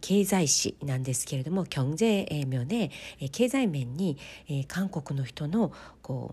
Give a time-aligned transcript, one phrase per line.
[0.00, 2.90] 経済誌なんですけれども 경제면에
[3.32, 4.16] 経済面に
[4.68, 5.72] 한국の人の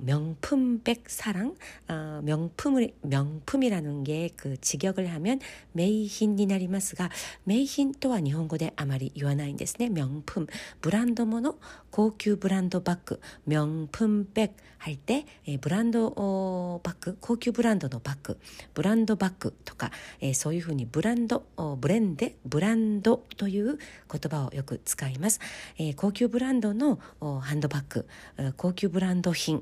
[0.02, 1.56] 명품백 사랑
[1.88, 5.40] 어, 명품을 명품이라는 게 그 직역을 하면
[5.74, 7.10] 메이힌이 나리마스가
[7.44, 10.48] 메이힌 또한 일본어에 아마리 言わないんですね 명품
[10.82, 11.58] 브랜드もの
[11.92, 15.26] 고級브랜드 바크 명품백 할 때
[15.60, 18.40] 브랜드 어, 바크 고級브랜드 のバッグ
[18.74, 19.92] 브랜드 바크 とか
[20.34, 25.40] そういうふうに 브랜드 어, 브랜드 브랜드 という言葉をよく使います
[25.96, 28.08] 고級브랜드 の ハンドバッグ
[28.58, 29.62] 고級브랜드 品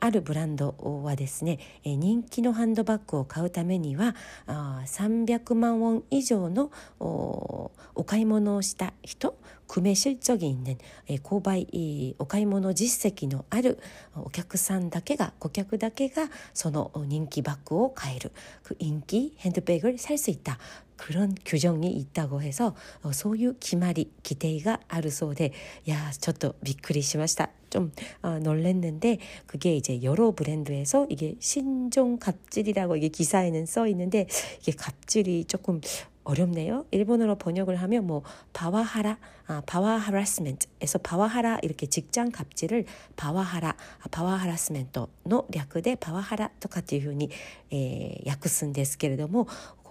[0.00, 0.74] あるブランド
[1.04, 4.14] はですね人気のハンドバッグを買うためには
[4.46, 6.70] 300万ウォン以上の
[7.00, 7.70] お
[8.04, 9.36] 買い物をした人
[9.66, 10.78] 구매실적이있는
[11.22, 13.80] 購買お買い物実績のある
[14.14, 18.32] お客さんだけが顧客だけがその人気バッグを買える
[18.78, 20.58] 인기핸드백을살수있다
[21.01, 25.51] 그런 규정이 있다고 해서 어, 소유 기말이 기대가 아르소데
[25.89, 27.49] 야 저도 미크리시마시다.
[27.71, 27.91] 좀
[28.21, 29.17] 어, 놀랬는데
[29.47, 34.27] 그게 이제 여러 브랜드에서 이게 신종 갑질이라고 이게 기사에는 써 있는데
[34.61, 35.81] 이게 갑질이 조금
[36.26, 36.86] 어렵네요.
[36.90, 44.36] 일본어로 번역을 하면 뭐 바와하라, 아, 바와 하라스멘트에서 바와하라 이렇게 직장 갑질을 바와하라, 아, 바와
[44.36, 45.06] 하라스멘트의
[45.52, 47.30] 略で 바와하라 とかっていうふうに、
[47.70, 49.46] えー、訳すんですけれども、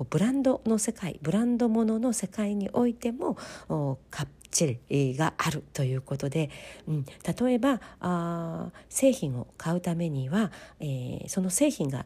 [0.09, 3.37] ブランドの世界、ブランドものの世界においても、
[4.11, 4.27] 갑
[5.17, 6.49] があるということで、
[6.87, 12.05] うん、例えばあ製品を買うためには、えー、その製品が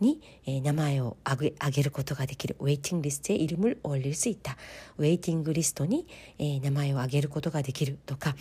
[0.00, 4.56] に、えー、名前を挙げ挙げることができるウェイティングリストへ이름을올릴수있다
[4.98, 6.06] ウェイティングリストに、
[6.38, 8.36] えー、名前を挙げることができるとか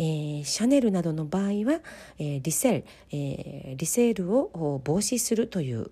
[0.00, 1.50] えー、シャネルなどの場合は、
[2.20, 5.90] えー、リセール、えー、リセールを防止するという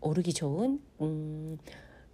[0.00, 1.58] 오르기 좋은 음,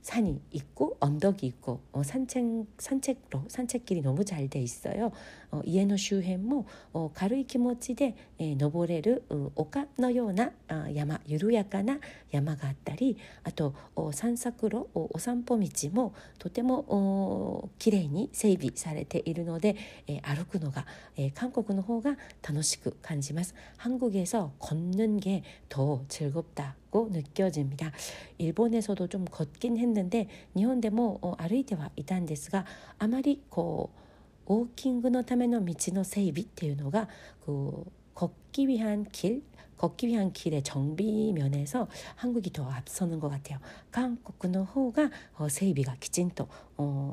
[0.03, 2.45] 산이 있고 언덕이 있고 어, 산책
[2.79, 5.11] 산책로 산책길이 너무 잘 돼 있어요.
[5.54, 12.00] 어, 이에노 슈헨모 어, 가루이 키모치데 에, 노보레르 어, 오카のような 아, 야마 유루야카나
[12.34, 19.76] 야마가 あったりあと 어, 산사쿠로 어, 오산포道も とても 어, 綺麗に整備されているので、
[20.08, 20.86] えー、歩くのが、
[21.18, 22.18] えー、韓国の方が
[22.48, 23.56] 楽しく感じます.
[23.78, 27.92] 한국에서 걷는 게 더 즐겁다고 느껴집니다.
[28.38, 32.66] 일본에서도 좀 걷긴 했는데 일본대 뭐 어, 歩いてはいたんですが
[32.98, 34.03] あまりこう
[34.48, 37.07] ウォーキングのための道の整備っていうのが
[37.45, 39.44] 그 걷기 위한 길
[39.80, 43.59] 걷기 위한 길의 정비 면에서 한국이 더 앞서는 것 같아요.
[43.92, 45.09] 한국의 方が
[45.50, 46.50] 整備がきちんと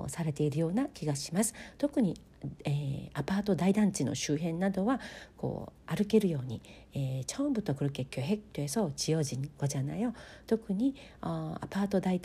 [0.09, 1.55] されているような気がします。
[1.79, 2.21] 特に、
[2.65, 5.01] えー、アパート大団地の周辺などは
[5.37, 6.61] こう歩けるように、
[6.93, 10.13] えー、처음부터 그렇게 계획돼서 지어진 거잖아요.
[12.01, 12.19] 大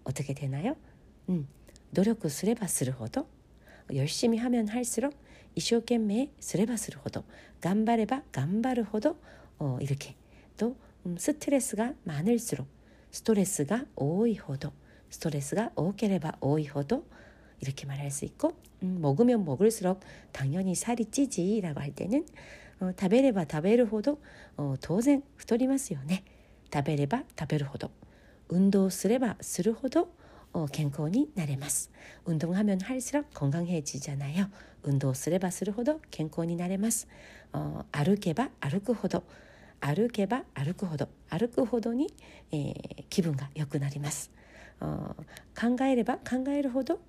[0.04, 0.76] 어떻게 되나요?
[1.28, 1.46] 음,
[1.90, 3.26] 노력을 쓰레바 쓰르호도
[3.94, 5.14] 열심히 하면 할수록
[5.54, 7.24] 이쇼懸매 쓰레바 쓰르호도
[7.60, 9.16] 간바레바 간바르호도
[9.58, 10.16] 어, 이렇게
[10.56, 10.76] 또
[11.06, 12.66] 음, 스트레스가 많을수록
[13.10, 14.72] 스트레스가 오이호도
[15.10, 17.06] 스트레스가 오케레바 오이호도
[17.60, 20.00] 이렇게 말할 수 있고 음, 먹으면 먹을수록
[20.32, 22.26] 당연히 살이 찌지라고 할 때는
[22.80, 24.20] 어, 다베레바 다베르호도
[24.56, 26.24] 어, 도생 太りますよね.
[26.70, 27.90] 다베레바 다베르호도
[28.48, 30.08] 운동 すれば するほど
[30.52, 31.90] 어, 健康になれます.
[32.24, 34.48] 운동하면 할수록 건강해지잖아요.
[34.84, 37.08] 운동 すればするほど 健康になれます.
[37.52, 39.24] 어, 歩けば 歩くほど
[39.80, 42.14] 歩けば 歩くほど 歩くほどに、
[42.52, 44.30] えー、気分が良くなります。
[44.80, 45.14] 어,
[45.58, 47.00] 考えれば考えるほど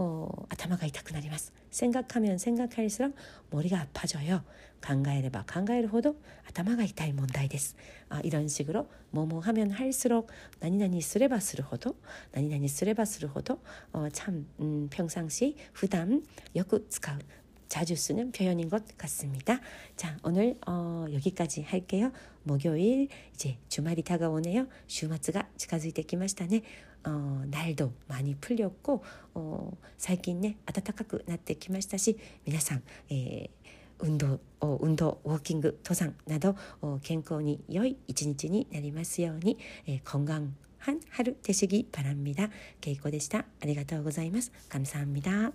[0.00, 1.52] 어, 아타마가 痛くなります.
[1.70, 3.14] 생각하면 생각할수록
[3.50, 4.44] 머리가 아파져요.
[4.86, 6.16] 考えれば考えるほど
[6.48, 7.76] 아타마가 痛い問題です.
[8.10, 10.28] 아, 이런 식으로 뭐뭐 하면 할수록
[10.60, 11.96] 나니나니 쓰레바 쓰르호도
[12.32, 13.58] 나니나니 쓰레바 쓰르호도
[13.92, 16.22] 어, 참 음, 평상시 부담
[16.54, 17.18] 여구 使う
[17.68, 19.60] 자주 쓰는 표현인 것 같습니다.
[19.96, 22.12] 자, 오늘 어, 여기까지 할게요.
[22.44, 24.68] 목요일 이제 주말이 다가오네요.
[24.86, 26.62] 주마츠가 近づいてきましたね.
[27.04, 29.04] 어, 날도 많이 풀렸고
[29.34, 33.48] 어, 最近ね暖かくなってきましたし皆さん、えー、
[34.00, 36.56] 運動運動ウォーキング登山など
[37.02, 40.46] 健康に良い一日になりますように、えー、
[40.86, 42.50] 건강한하루되시기바랍니다。
[42.80, 43.38] けいこでした。
[43.38, 44.50] ありがとうございます。
[44.68, 45.52] 감사합니다。